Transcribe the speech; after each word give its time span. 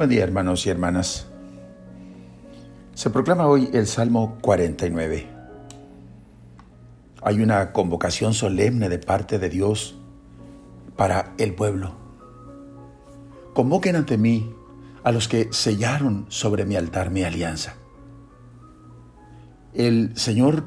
Buen 0.00 0.08
día 0.08 0.24
hermanos 0.24 0.64
y 0.64 0.70
hermanas. 0.70 1.26
Se 2.94 3.10
proclama 3.10 3.46
hoy 3.46 3.68
el 3.74 3.86
Salmo 3.86 4.38
49. 4.40 5.26
Hay 7.20 7.42
una 7.42 7.74
convocación 7.74 8.32
solemne 8.32 8.88
de 8.88 8.98
parte 8.98 9.38
de 9.38 9.50
Dios 9.50 9.98
para 10.96 11.34
el 11.36 11.54
pueblo. 11.54 11.96
Convoquen 13.52 13.94
ante 13.94 14.16
mí 14.16 14.50
a 15.04 15.12
los 15.12 15.28
que 15.28 15.48
sellaron 15.52 16.24
sobre 16.30 16.64
mi 16.64 16.76
altar 16.76 17.10
mi 17.10 17.22
alianza. 17.22 17.74
El 19.74 20.16
Señor 20.16 20.64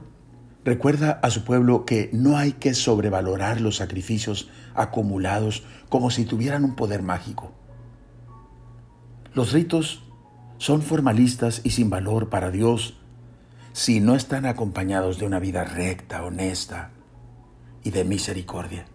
recuerda 0.64 1.20
a 1.24 1.32
su 1.32 1.44
pueblo 1.44 1.86
que 1.86 2.12
no 2.14 2.38
hay 2.38 2.52
que 2.52 2.76
sobrevalorar 2.76 3.62
los 3.62 3.78
sacrificios 3.78 4.52
acumulados 4.76 5.64
como 5.90 6.12
si 6.12 6.24
tuvieran 6.24 6.64
un 6.64 6.76
poder 6.76 7.02
mágico. 7.02 7.63
Los 9.34 9.52
ritos 9.52 10.04
son 10.60 10.84
formalistas 10.84 11.62
y 11.64 11.72
sin 11.72 11.90
valor 11.90 12.30
para 12.30 12.52
Dios 12.52 13.00
si 13.72 14.00
no 14.00 14.16
están 14.16 14.46
acompañados 14.46 15.18
de 15.18 15.26
una 15.26 15.40
vida 15.40 15.64
recta, 15.64 16.24
honesta 16.24 16.92
y 17.84 17.90
de 17.90 18.04
misericordia. 18.04 18.86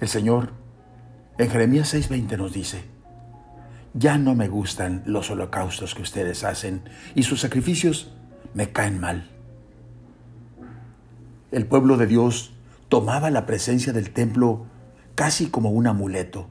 El 0.00 0.08
Señor 0.08 0.52
en 1.36 1.50
Jeremías 1.50 1.92
6:20 1.92 2.38
nos 2.38 2.54
dice, 2.54 2.84
ya 3.92 4.16
no 4.16 4.34
me 4.34 4.48
gustan 4.48 5.02
los 5.04 5.30
holocaustos 5.30 5.94
que 5.94 6.02
ustedes 6.02 6.42
hacen 6.42 6.82
y 7.14 7.24
sus 7.24 7.42
sacrificios 7.42 8.12
me 8.54 8.72
caen 8.72 8.98
mal. 8.98 9.30
El 11.52 11.66
pueblo 11.66 11.98
de 11.98 12.06
Dios 12.06 12.54
tomaba 12.88 13.30
la 13.30 13.44
presencia 13.44 13.92
del 13.92 14.10
templo 14.10 14.64
casi 15.14 15.50
como 15.50 15.70
un 15.70 15.86
amuleto 15.86 16.48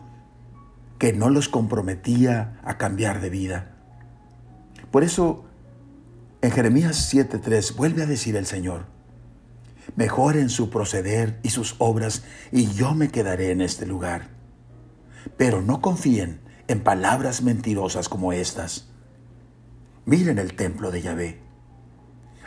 que 1.03 1.11
no 1.11 1.29
los 1.29 1.49
comprometía 1.49 2.61
a 2.63 2.77
cambiar 2.77 3.19
de 3.19 3.29
vida. 3.29 3.75
Por 4.89 5.03
eso, 5.03 5.43
en 6.41 6.49
Jeremías 6.49 7.11
7:3 7.13 7.75
vuelve 7.75 8.03
a 8.03 8.05
decir 8.05 8.37
el 8.37 8.45
Señor, 8.45 8.85
mejoren 9.97 10.49
su 10.49 10.69
proceder 10.69 11.41
y 11.43 11.49
sus 11.49 11.75
obras 11.79 12.23
y 12.53 12.71
yo 12.71 12.95
me 12.95 13.09
quedaré 13.09 13.51
en 13.51 13.59
este 13.59 13.85
lugar. 13.85 14.29
Pero 15.35 15.61
no 15.61 15.81
confíen 15.81 16.39
en 16.69 16.79
palabras 16.79 17.41
mentirosas 17.41 18.07
como 18.07 18.31
estas. 18.31 18.87
Miren 20.05 20.39
el 20.39 20.55
templo 20.55 20.89
de 20.89 21.01
Yahvé. 21.01 21.41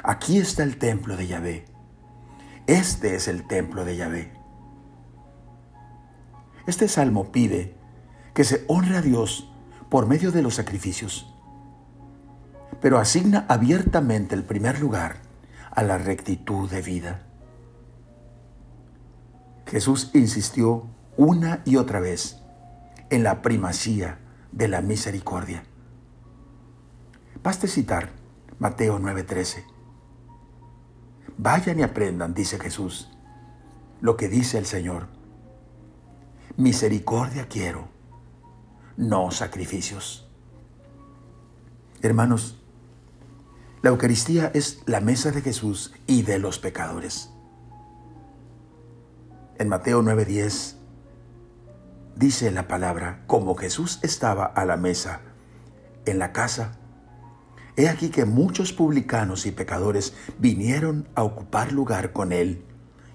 Aquí 0.02 0.38
está 0.38 0.62
el 0.62 0.78
templo 0.78 1.18
de 1.18 1.26
Yahvé. 1.26 1.66
Este 2.66 3.16
es 3.16 3.28
el 3.28 3.46
templo 3.46 3.84
de 3.84 3.96
Yahvé. 3.98 4.32
Este 6.66 6.88
salmo 6.88 7.30
pide 7.32 7.75
que 8.36 8.44
se 8.44 8.66
honre 8.68 8.98
a 8.98 9.00
Dios 9.00 9.48
por 9.88 10.06
medio 10.06 10.30
de 10.30 10.42
los 10.42 10.56
sacrificios, 10.56 11.34
pero 12.82 12.98
asigna 12.98 13.46
abiertamente 13.48 14.34
el 14.34 14.44
primer 14.44 14.78
lugar 14.78 15.16
a 15.70 15.82
la 15.82 15.96
rectitud 15.96 16.68
de 16.68 16.82
vida. 16.82 17.22
Jesús 19.64 20.10
insistió 20.12 20.86
una 21.16 21.62
y 21.64 21.76
otra 21.76 21.98
vez 21.98 22.36
en 23.08 23.22
la 23.22 23.40
primacía 23.40 24.18
de 24.52 24.68
la 24.68 24.82
misericordia. 24.82 25.64
Baste 27.42 27.68
citar 27.68 28.10
Mateo 28.58 28.98
9:13. 28.98 29.64
Vayan 31.38 31.80
y 31.80 31.84
aprendan, 31.84 32.34
dice 32.34 32.58
Jesús, 32.58 33.10
lo 34.02 34.18
que 34.18 34.28
dice 34.28 34.58
el 34.58 34.66
Señor. 34.66 35.06
Misericordia 36.58 37.48
quiero 37.48 37.95
no 38.96 39.30
sacrificios. 39.30 40.28
Hermanos, 42.02 42.56
la 43.82 43.90
Eucaristía 43.90 44.50
es 44.54 44.82
la 44.86 45.00
mesa 45.00 45.30
de 45.30 45.42
Jesús 45.42 45.92
y 46.06 46.22
de 46.22 46.38
los 46.38 46.58
pecadores. 46.58 47.30
En 49.58 49.68
Mateo 49.68 50.02
9:10 50.02 50.76
dice 52.14 52.50
la 52.50 52.68
palabra, 52.68 53.24
como 53.26 53.54
Jesús 53.54 54.00
estaba 54.02 54.44
a 54.44 54.64
la 54.64 54.76
mesa 54.76 55.20
en 56.04 56.18
la 56.18 56.32
casa, 56.32 56.78
he 57.76 57.88
aquí 57.88 58.10
que 58.10 58.24
muchos 58.24 58.72
publicanos 58.72 59.46
y 59.46 59.52
pecadores 59.52 60.14
vinieron 60.38 61.08
a 61.14 61.22
ocupar 61.22 61.72
lugar 61.72 62.12
con 62.12 62.32
él 62.32 62.64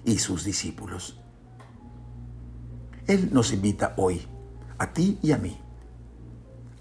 y 0.04 0.18
sus 0.18 0.44
discípulos. 0.44 1.20
Él 3.06 3.30
nos 3.32 3.52
invita 3.52 3.94
hoy, 3.96 4.26
a 4.78 4.92
ti 4.92 5.18
y 5.22 5.32
a 5.32 5.38
mí, 5.38 5.61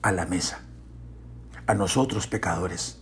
a 0.02 0.12
la 0.12 0.26
mesa, 0.26 0.62
a 1.68 1.74
nosotros 1.74 2.28
pecadores, 2.28 3.00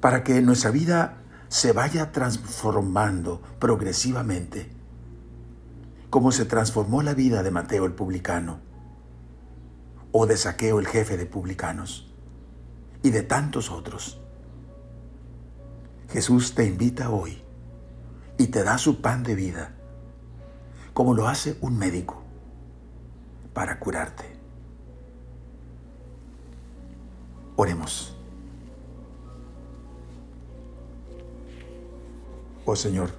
para 0.00 0.22
que 0.22 0.40
nuestra 0.40 0.70
vida 0.70 1.18
se 1.48 1.72
vaya 1.72 2.12
transformando 2.12 3.42
progresivamente, 3.58 4.70
como 6.10 6.30
se 6.30 6.44
transformó 6.44 7.02
la 7.02 7.14
vida 7.14 7.42
de 7.42 7.50
Mateo 7.50 7.86
el 7.86 7.92
publicano, 7.92 8.60
o 10.12 10.26
de 10.26 10.36
Saqueo 10.36 10.78
el 10.78 10.86
jefe 10.86 11.16
de 11.16 11.26
publicanos, 11.26 12.14
y 13.02 13.10
de 13.10 13.22
tantos 13.22 13.70
otros. 13.70 14.20
Jesús 16.08 16.54
te 16.54 16.64
invita 16.64 17.10
hoy 17.10 17.42
y 18.38 18.46
te 18.46 18.62
da 18.62 18.78
su 18.78 19.00
pan 19.00 19.24
de 19.24 19.34
vida, 19.34 19.74
como 20.94 21.14
lo 21.14 21.26
hace 21.26 21.58
un 21.60 21.78
médico 21.78 22.25
para 23.56 23.78
curarte. 23.78 24.26
Oremos. 27.56 28.14
Oh 32.66 32.76
Señor, 32.76 33.12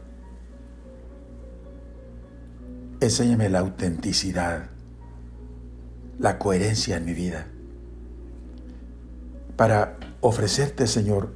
enséñame 2.99 3.49
la 3.49 3.59
autenticidad, 3.59 4.69
la 6.19 6.37
coherencia 6.37 6.97
en 6.97 7.05
mi 7.05 7.15
vida, 7.15 7.47
para 9.55 9.97
ofrecerte, 10.21 10.85
Señor, 10.85 11.33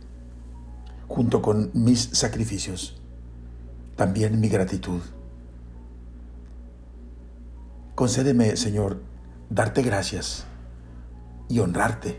junto 1.08 1.42
con 1.42 1.72
mis 1.74 2.02
sacrificios, 2.02 3.02
también 3.96 4.40
mi 4.40 4.48
gratitud 4.48 5.02
Concédeme, 8.02 8.58
Señor, 8.58 9.00
darte 9.52 9.84
gracias 9.84 10.46
y 11.48 11.60
honrarte, 11.60 12.18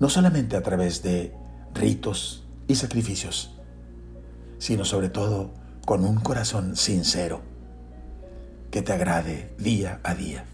no 0.00 0.10
solamente 0.10 0.54
a 0.54 0.62
través 0.62 1.02
de 1.02 1.32
ritos 1.72 2.46
y 2.68 2.74
sacrificios, 2.74 3.58
sino 4.58 4.84
sobre 4.84 5.08
todo 5.08 5.50
con 5.86 6.04
un 6.04 6.16
corazón 6.16 6.76
sincero 6.76 7.40
que 8.70 8.82
te 8.82 8.92
agrade 8.92 9.54
día 9.56 10.00
a 10.02 10.14
día. 10.14 10.44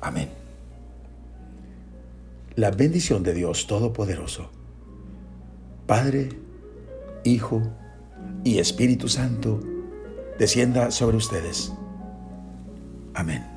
Amén. 0.00 0.30
La 2.54 2.70
bendición 2.70 3.22
de 3.22 3.34
Dios 3.34 3.66
Todopoderoso, 3.66 4.50
Padre, 5.86 6.30
Hijo 7.24 7.60
y 8.42 8.58
Espíritu 8.58 9.10
Santo, 9.10 9.60
descienda 10.38 10.90
sobre 10.90 11.16
ustedes. 11.16 11.72
Amén. 13.14 13.55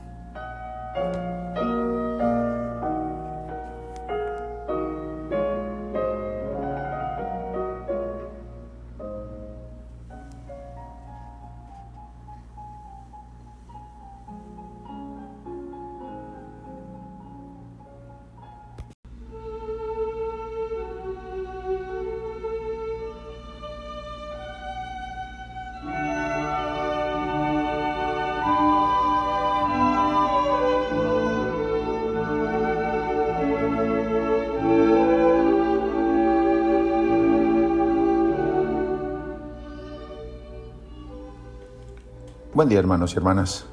Buen 42.59 42.67
día 42.67 42.79
hermanos 42.79 43.13
y 43.13 43.15
hermanas 43.15 43.67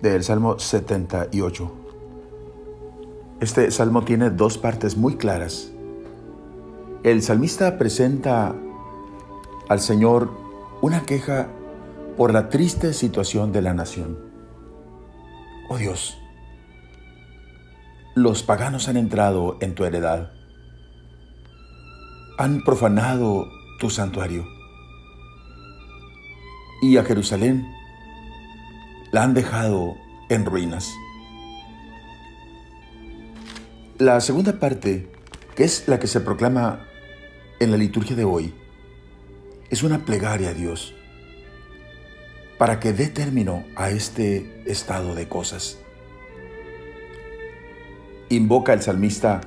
del 0.00 0.22
Salmo 0.22 0.56
78. 0.56 1.72
Este 3.40 3.72
salmo 3.72 4.04
tiene 4.04 4.30
dos 4.30 4.56
partes 4.56 4.96
muy 4.96 5.16
claras. 5.16 5.72
El 7.02 7.22
salmista 7.22 7.78
presenta 7.78 8.54
al 9.68 9.80
Señor 9.80 10.30
una 10.80 11.02
queja 11.02 11.48
por 12.16 12.32
la 12.32 12.50
triste 12.50 12.92
situación 12.92 13.50
de 13.50 13.62
la 13.62 13.74
nación. 13.74 14.16
Oh 15.68 15.76
Dios, 15.76 16.16
los 18.14 18.44
paganos 18.44 18.86
han 18.86 18.96
entrado 18.96 19.56
en 19.60 19.74
tu 19.74 19.84
heredad, 19.84 20.30
han 22.38 22.62
profanado 22.62 23.48
tu 23.80 23.90
santuario 23.90 24.61
y 26.82 26.96
a 26.98 27.04
Jerusalén 27.04 27.72
la 29.12 29.22
han 29.22 29.32
dejado 29.32 29.96
en 30.28 30.44
ruinas. 30.44 30.92
La 33.98 34.20
segunda 34.20 34.58
parte, 34.58 35.08
que 35.54 35.62
es 35.62 35.86
la 35.86 36.00
que 36.00 36.08
se 36.08 36.20
proclama 36.20 36.84
en 37.60 37.70
la 37.70 37.76
liturgia 37.76 38.16
de 38.16 38.24
hoy, 38.24 38.52
es 39.70 39.84
una 39.84 40.04
plegaria 40.04 40.50
a 40.50 40.54
Dios 40.54 40.94
para 42.58 42.80
que 42.80 42.92
dé 42.92 43.06
término 43.06 43.64
a 43.76 43.90
este 43.90 44.62
estado 44.66 45.14
de 45.14 45.28
cosas. 45.28 45.78
Invoca 48.28 48.72
el 48.72 48.82
salmista 48.82 49.40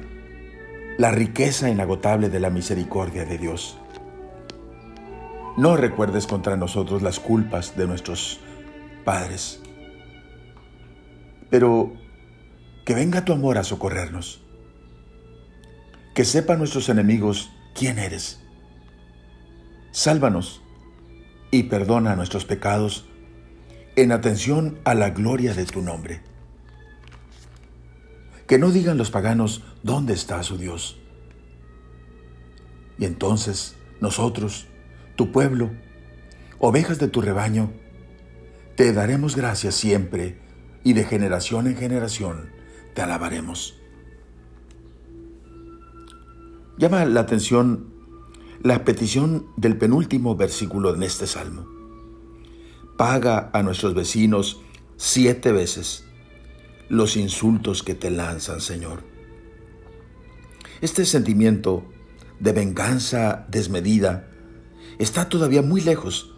la 0.97 1.11
riqueza 1.11 1.69
inagotable 1.69 2.29
de 2.29 2.39
la 2.39 2.49
misericordia 2.49 3.25
de 3.25 3.37
Dios. 3.37 3.77
No 5.57 5.77
recuerdes 5.77 6.27
contra 6.27 6.57
nosotros 6.57 7.01
las 7.01 7.19
culpas 7.19 7.77
de 7.77 7.87
nuestros 7.87 8.39
padres, 9.05 9.61
pero 11.49 11.93
que 12.85 12.93
venga 12.93 13.23
tu 13.23 13.33
amor 13.33 13.57
a 13.57 13.63
socorrernos. 13.63 14.41
Que 16.13 16.25
sepan 16.25 16.59
nuestros 16.59 16.89
enemigos 16.89 17.51
quién 17.73 17.99
eres. 17.99 18.41
Sálvanos 19.91 20.61
y 21.51 21.63
perdona 21.63 22.15
nuestros 22.15 22.45
pecados 22.45 23.05
en 23.95 24.11
atención 24.11 24.77
a 24.83 24.93
la 24.93 25.11
gloria 25.11 25.53
de 25.53 25.65
tu 25.65 25.81
nombre. 25.81 26.21
Que 28.47 28.59
no 28.59 28.71
digan 28.71 28.97
los 28.97 29.09
paganos 29.09 29.63
dónde 29.83 30.13
está 30.13 30.43
su 30.43 30.57
Dios. 30.57 30.97
Y 32.97 33.05
entonces 33.05 33.75
nosotros, 33.99 34.67
tu 35.15 35.31
pueblo, 35.31 35.71
ovejas 36.59 36.99
de 36.99 37.07
tu 37.07 37.21
rebaño, 37.21 37.71
te 38.75 38.91
daremos 38.93 39.35
gracias 39.35 39.75
siempre 39.75 40.39
y 40.83 40.93
de 40.93 41.03
generación 41.03 41.67
en 41.67 41.77
generación 41.77 42.49
te 42.93 43.01
alabaremos. 43.01 43.79
Llama 46.77 47.05
la 47.05 47.21
atención 47.21 47.93
la 48.61 48.83
petición 48.83 49.47
del 49.57 49.77
penúltimo 49.77 50.35
versículo 50.35 50.95
en 50.95 51.03
este 51.03 51.27
salmo. 51.27 51.67
Paga 52.97 53.51
a 53.53 53.61
nuestros 53.61 53.93
vecinos 53.93 54.61
siete 54.97 55.51
veces 55.51 56.05
los 56.89 57.17
insultos 57.17 57.83
que 57.83 57.95
te 57.95 58.09
lanzan, 58.09 58.61
Señor. 58.61 59.03
Este 60.81 61.05
sentimiento 61.05 61.85
de 62.39 62.53
venganza 62.53 63.45
desmedida 63.49 64.29
está 64.97 65.29
todavía 65.29 65.61
muy 65.61 65.81
lejos 65.81 66.33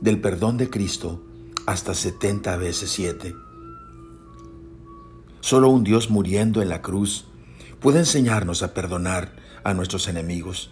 del 0.00 0.20
perdón 0.20 0.56
de 0.56 0.68
Cristo 0.68 1.22
hasta 1.66 1.94
70 1.94 2.56
veces 2.56 2.90
siete. 2.90 3.34
Solo 5.40 5.70
un 5.70 5.84
Dios 5.84 6.10
muriendo 6.10 6.62
en 6.62 6.68
la 6.68 6.82
cruz 6.82 7.26
puede 7.80 8.00
enseñarnos 8.00 8.62
a 8.62 8.74
perdonar 8.74 9.36
a 9.64 9.74
nuestros 9.74 10.08
enemigos. 10.08 10.70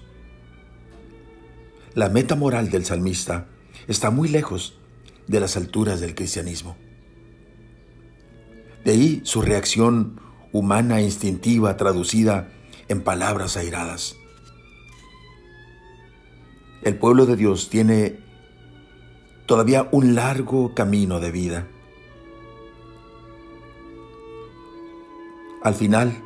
La 1.94 2.09
meta 2.09 2.37
moral 2.37 2.71
del 2.71 2.85
salmista 2.85 3.49
está 3.88 4.11
muy 4.11 4.29
lejos 4.29 4.79
de 5.26 5.41
las 5.41 5.56
alturas 5.56 6.00
del 6.00 6.15
cristianismo. 6.15 6.76
De 8.85 8.93
ahí 8.93 9.21
su 9.25 9.43
reacción 9.43 10.21
humana 10.53 11.00
e 11.00 11.05
instintiva 11.05 11.76
traducida 11.76 12.49
en 12.88 13.03
palabras 13.03 13.56
airadas. 13.56 14.17
El 16.82 16.97
pueblo 16.97 17.27
de 17.27 17.37
Dios 17.37 17.69
tiene 17.69 18.21
todavía 19.47 19.88
un 19.93 20.15
largo 20.15 20.75
camino 20.75 21.21
de 21.21 21.31
vida. 21.31 21.67
Al 25.62 25.75
final, 25.75 26.23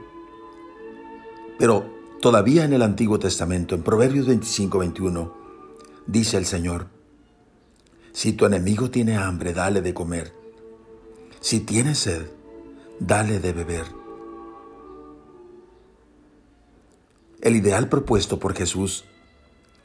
pero 1.59 1.91
todavía 2.21 2.65
en 2.65 2.73
el 2.73 2.83
Antiguo 2.83 3.19
Testamento, 3.19 3.75
en 3.75 3.83
Proverbios 3.83 4.27
25, 4.27 4.79
21, 4.79 5.35
dice 6.07 6.37
el 6.37 6.47
Señor, 6.47 6.87
si 8.13 8.33
tu 8.33 8.47
enemigo 8.47 8.91
tiene 8.91 9.17
hambre, 9.17 9.53
dale 9.53 9.83
de 9.83 9.93
comer. 9.93 10.33
Si 11.41 11.61
tiene 11.61 11.97
sed, 11.97 12.31
dale 13.01 13.41
de 13.41 13.53
beber. 13.53 13.87
El 17.41 17.57
ideal 17.57 17.89
propuesto 17.89 18.39
por 18.39 18.55
Jesús 18.55 19.05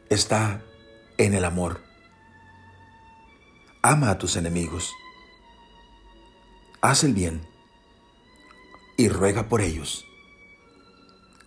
está 0.10 0.64
en 1.18 1.34
el 1.34 1.46
amor. 1.46 1.82
Ama 3.82 4.12
a 4.12 4.18
tus 4.18 4.36
enemigos. 4.36 4.94
Haz 6.82 7.04
el 7.04 7.14
bien 7.14 7.42
y 8.98 9.10
ruega 9.10 9.48
por 9.48 9.62
ellos, 9.62 10.06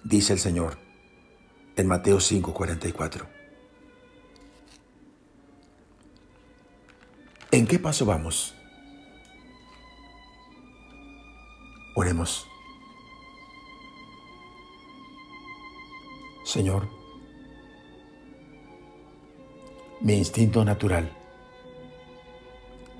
dice 0.05 0.32
el 0.32 0.38
Señor 0.38 0.79
en 1.76 1.87
Mateo 1.87 2.19
5:44. 2.19 3.26
¿En 7.50 7.67
qué 7.67 7.79
paso 7.79 8.06
vamos? 8.06 8.55
Oremos. 11.94 12.47
Señor, 16.44 17.01
mi 20.02 20.14
instinto 20.14 20.64
natural. 20.64 21.08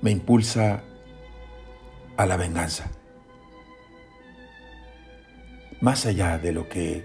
Me 0.01 0.11
impulsa 0.11 0.83
a 2.15 2.25
la 2.25 2.37
venganza, 2.37 2.89
más 5.81 6.05
allá 6.05 6.37
de 6.37 6.53
lo 6.53 6.69
que 6.69 7.03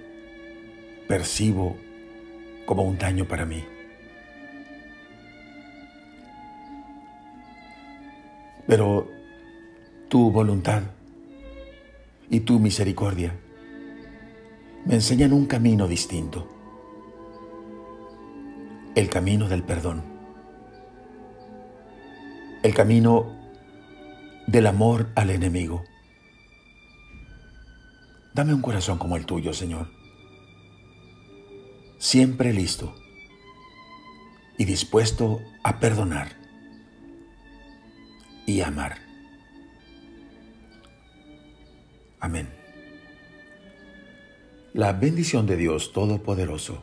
percibo 1.09 1.77
como 2.67 2.83
un 2.83 2.99
daño 2.99 3.27
para 3.27 3.45
mí. 3.45 3.65
Pero 8.67 9.11
tu 10.09 10.31
voluntad 10.31 10.83
y 12.31 12.41
tu 12.41 12.59
misericordia 12.59 13.35
me 14.85 14.95
enseñan 14.95 15.33
un 15.33 15.47
camino 15.47 15.89
distinto, 15.89 16.58
el 18.99 19.09
camino 19.09 19.49
del 19.49 19.63
perdón, 19.63 20.03
el 22.65 22.75
camino 22.75 23.33
del 24.49 24.67
amor 24.67 25.07
al 25.15 25.31
enemigo. 25.31 25.85
Dame 28.35 28.53
un 28.53 28.61
corazón 28.61 28.99
como 28.99 29.17
el 29.17 29.25
tuyo, 29.25 29.53
Señor, 29.53 29.89
siempre 31.99 32.53
listo 32.53 32.93
y 34.59 34.65
dispuesto 34.65 35.43
a 35.63 35.79
perdonar 35.79 36.33
y 38.47 38.63
amar. 38.63 38.99
Amén. 42.19 42.49
La 44.75 44.93
bendición 44.93 45.47
de 45.47 45.57
Dios 45.57 45.93
Todopoderoso, 45.93 46.83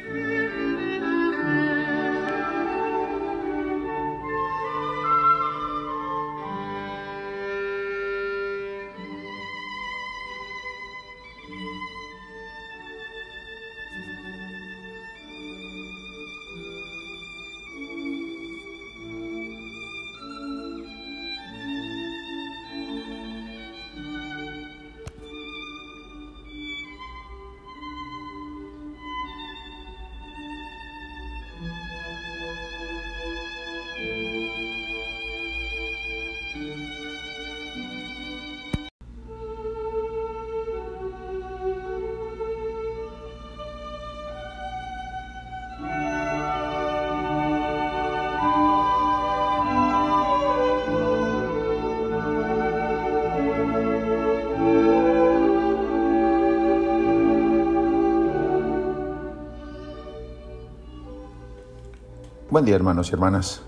Buen 62.61 62.75
hermanos 62.75 63.09
y 63.09 63.13
hermanas 63.13 63.63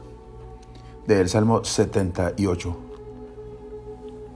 del 1.07 1.27
Salmo 1.27 1.63
78. 1.63 2.77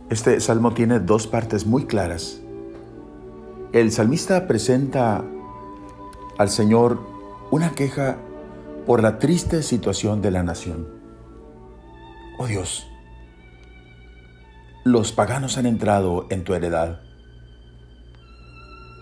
Este 0.09 0.39
salmo 0.39 0.73
tiene 0.73 0.99
dos 0.99 1.27
partes 1.27 1.67
muy 1.67 1.85
claras. 1.85 2.41
El 3.71 3.91
salmista 3.91 4.47
presenta 4.47 5.23
al 6.39 6.49
Señor 6.49 6.99
una 7.51 7.73
queja 7.73 8.17
por 8.87 9.03
la 9.03 9.19
triste 9.19 9.61
situación 9.61 10.23
de 10.23 10.31
la 10.31 10.41
nación. 10.41 10.87
Oh 12.39 12.47
Dios, 12.47 12.87
los 14.85 15.11
paganos 15.11 15.59
han 15.59 15.67
entrado 15.67 16.25
en 16.31 16.43
tu 16.43 16.55
heredad, 16.55 17.01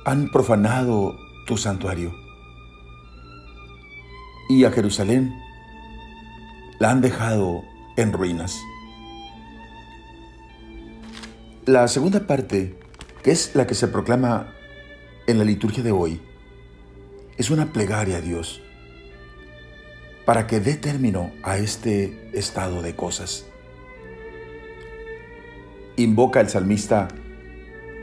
han 0.05 0.29
profanado 0.31 1.15
tu 1.47 1.55
santuario 1.55 2.11
y 4.49 4.65
a 4.65 4.71
Jerusalén 4.71 5.44
la 6.79 6.91
han 6.91 7.01
dejado 7.01 7.63
en 7.97 8.13
ruinas. 8.13 8.59
La 11.65 11.87
segunda 11.87 12.27
parte, 12.27 12.77
que 13.23 13.31
es 13.31 13.55
la 13.55 13.65
que 13.65 13.75
se 13.75 13.87
proclama 13.87 14.53
en 15.27 15.37
la 15.37 15.43
liturgia 15.43 15.83
de 15.83 15.91
hoy, 15.91 16.21
es 17.37 17.49
una 17.49 17.73
plegaria 17.73 18.17
a 18.17 18.21
Dios 18.21 18.61
para 20.25 20.47
que 20.47 20.59
dé 20.59 20.75
término 20.75 21.31
a 21.43 21.57
este 21.57 22.29
estado 22.33 22.81
de 22.81 22.95
cosas. 22.95 23.45
Invoca 25.97 26.41
el 26.41 26.49
salmista 26.49 27.07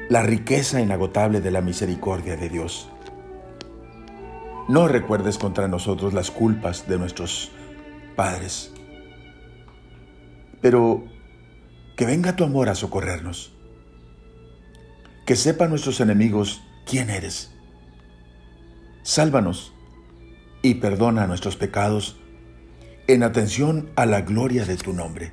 la 0.09 0.23
riqueza 0.23 0.81
inagotable 0.81 1.41
de 1.41 1.51
la 1.51 1.61
misericordia 1.61 2.37
de 2.37 2.49
Dios. 2.49 2.89
No 4.69 4.87
recuerdes 4.89 5.39
contra 5.39 5.69
nosotros 5.69 6.13
las 6.13 6.31
culpas 6.31 6.87
de 6.89 6.99
nuestros 6.99 7.51
padres, 8.13 8.73
pero 10.61 11.05
que 11.97 12.07
venga 12.07 12.37
tu 12.37 12.45
amor 12.45 12.69
a 12.69 12.75
socorrernos. 12.75 13.53
Que 15.27 15.37
sepan 15.37 15.71
nuestros 15.71 16.01
enemigos 16.01 16.63
quién 16.87 17.11
eres. 17.11 17.53
Sálvanos 19.03 19.73
y 20.63 20.75
perdona 20.75 21.27
nuestros 21.27 21.57
pecados 21.57 22.17
en 23.07 23.23
atención 23.23 23.91
a 23.97 24.07
la 24.07 24.23
gloria 24.23 24.65
de 24.65 24.77
tu 24.77 24.93
nombre. 24.93 25.33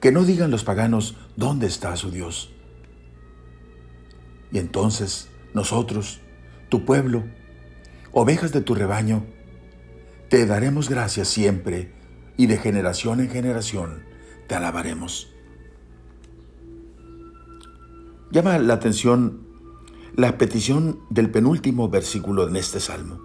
Que 0.00 0.12
no 0.12 0.24
digan 0.24 0.50
los 0.50 0.64
paganos 0.64 1.16
dónde 1.36 1.66
está 1.66 1.96
su 1.96 2.10
Dios. 2.10 2.52
Y 4.52 4.58
entonces 4.58 5.28
nosotros, 5.52 6.20
tu 6.68 6.84
pueblo, 6.84 7.24
ovejas 8.12 8.52
de 8.52 8.60
tu 8.60 8.74
rebaño, 8.74 9.24
te 10.34 10.46
daremos 10.46 10.90
gracias 10.90 11.28
siempre 11.28 11.92
y 12.36 12.48
de 12.48 12.58
generación 12.58 13.20
en 13.20 13.30
generación 13.30 14.02
te 14.48 14.56
alabaremos. 14.56 15.32
Llama 18.32 18.58
la 18.58 18.74
atención 18.74 19.46
la 20.16 20.36
petición 20.36 20.98
del 21.08 21.30
penúltimo 21.30 21.88
versículo 21.88 22.48
en 22.48 22.56
este 22.56 22.80
salmo. 22.80 23.20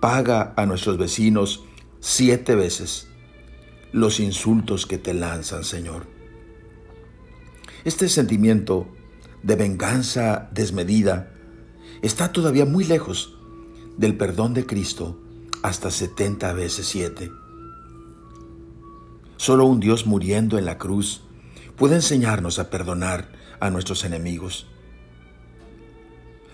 Paga 0.00 0.54
a 0.56 0.64
nuestros 0.64 0.96
vecinos 0.96 1.66
siete 2.00 2.54
veces 2.54 3.08
los 3.92 4.20
insultos 4.20 4.86
que 4.86 4.96
te 4.96 5.12
lanzan, 5.12 5.64
Señor. 5.64 6.06
Este 7.84 8.08
sentimiento 8.08 8.88
de 9.42 9.56
venganza 9.56 10.48
desmedida 10.50 11.30
está 12.00 12.32
todavía 12.32 12.64
muy 12.64 12.84
lejos 12.84 13.38
del 13.98 14.16
perdón 14.16 14.54
de 14.54 14.64
Cristo 14.64 15.20
hasta 15.64 15.90
70 15.90 16.52
veces 16.52 16.86
siete. 16.86 17.32
Solo 19.38 19.64
un 19.64 19.80
Dios 19.80 20.04
muriendo 20.04 20.58
en 20.58 20.66
la 20.66 20.76
cruz 20.76 21.22
puede 21.74 21.94
enseñarnos 21.94 22.58
a 22.58 22.68
perdonar 22.68 23.32
a 23.60 23.70
nuestros 23.70 24.04
enemigos. 24.04 24.66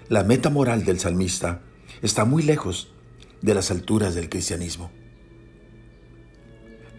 La 0.08 0.22
meta 0.22 0.48
moral 0.48 0.84
del 0.84 1.00
salmista 1.00 1.60
está 2.02 2.24
muy 2.24 2.44
lejos 2.44 2.92
de 3.42 3.52
las 3.52 3.72
alturas 3.72 4.14
del 4.14 4.28
cristianismo. 4.28 4.92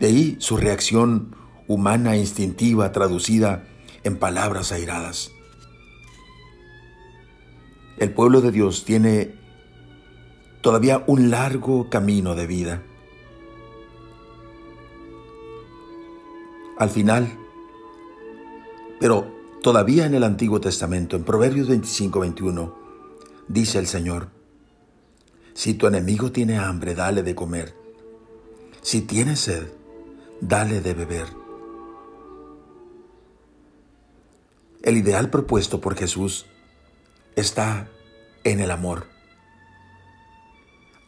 De 0.01 0.08
ahí 0.08 0.36
su 0.39 0.58
reacción 0.58 1.34
humana 1.65 2.15
e 2.15 2.20
instintiva 2.20 2.91
traducida 2.91 3.70
en 4.03 4.18
palabras 4.18 4.74
airadas. 4.74 5.32
El 7.98 8.12
pueblo 8.12 8.41
de 8.41 8.51
Dios 8.51 8.84
tiene 8.84 9.40
todavía 10.62 11.03
un 11.08 11.30
largo 11.30 11.89
camino 11.89 12.36
de 12.36 12.48
vida. 12.48 12.84
Al 16.77 16.89
final, 16.89 17.38
pero 19.00 19.27
todavía 19.62 20.06
en 20.06 20.15
el 20.15 20.24
Antiguo 20.24 20.60
Testamento, 20.60 21.15
en 21.15 21.24
Proverbios 21.24 21.70
25-21, 21.70 22.82
Dice 23.51 23.80
el 23.80 23.88
Señor, 23.88 24.30
si 25.53 25.74
tu 25.74 25.86
enemigo 25.86 26.32
tiene 26.32 26.58
hambre, 26.58 26.96
dale 26.96 27.22
de 27.22 27.36
comer. 27.36 27.75
Si 28.82 29.01
tiene 29.01 29.36
sed, 29.36 29.68
dale 30.39 30.80
de 30.80 30.94
beber. 30.94 31.25
El 34.84 34.96
ideal 34.96 35.30
propuesto 35.30 35.82
por 35.82 35.96
Jesús 35.96 36.46
está 37.36 37.89
en 38.46 38.62
el 38.62 38.72
amor. 38.72 39.11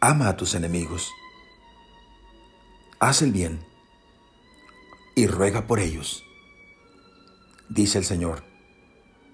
Ama 0.06 0.28
a 0.28 0.36
tus 0.36 0.54
enemigos. 0.54 1.14
Haz 3.00 3.22
el 3.22 3.32
bien 3.32 3.66
y 5.16 5.28
ruega 5.28 5.66
por 5.66 5.80
ellos, 5.80 6.26
dice 7.70 8.00
el 8.00 8.04
Señor 8.04 8.44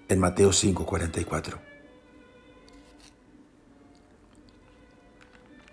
en 0.08 0.20
Mateo 0.20 0.52
5:44. 0.52 1.58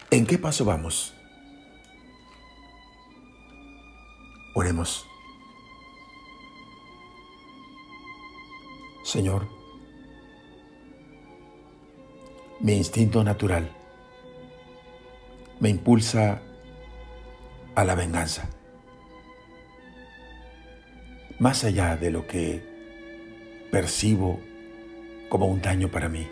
¿En 0.09 0.25
qué 0.25 0.39
paso 0.39 0.65
vamos? 0.65 1.13
Oremos. 4.55 5.05
Señor, 9.03 9.47
mi 12.61 12.77
instinto 12.77 13.23
natural 13.23 13.76
me 15.59 15.69
impulsa 15.69 16.41
a 17.75 17.83
la 17.83 17.95
venganza, 17.95 18.49
más 21.39 21.63
allá 21.63 21.95
de 21.97 22.11
lo 22.11 22.27
que 22.27 22.63
percibo 23.71 24.39
como 25.29 25.47
un 25.47 25.61
daño 25.61 25.89
para 25.89 26.09
mí. 26.09 26.27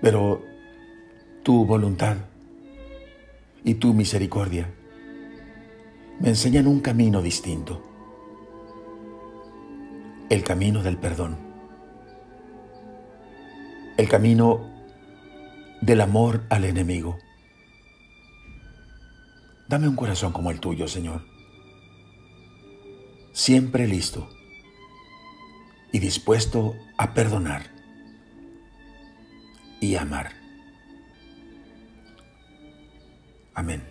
Pero 0.00 0.42
tu 1.42 1.64
voluntad 1.64 2.16
y 3.64 3.74
tu 3.74 3.92
misericordia 3.92 4.70
me 6.20 6.28
enseñan 6.28 6.66
un 6.66 6.80
camino 6.80 7.20
distinto, 7.20 7.82
el 10.30 10.44
camino 10.44 10.82
del 10.82 10.98
perdón, 10.98 11.47
el 13.98 14.08
camino 14.08 14.72
del 15.80 16.00
amor 16.00 16.44
al 16.50 16.64
enemigo. 16.64 17.18
Dame 19.68 19.88
un 19.88 19.96
corazón 19.96 20.32
como 20.32 20.52
el 20.52 20.60
tuyo, 20.60 20.86
Señor, 20.86 21.22
siempre 23.32 23.88
listo 23.88 24.30
y 25.92 25.98
dispuesto 25.98 26.76
a 26.96 27.12
perdonar 27.12 27.66
y 29.80 29.96
amar. 29.96 30.32
Amén. 33.52 33.82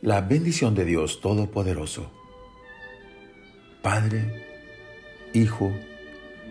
La 0.00 0.22
bendición 0.22 0.74
de 0.74 0.86
Dios 0.86 1.20
Todopoderoso, 1.20 2.10
Padre, 3.82 4.48
Hijo 5.34 5.72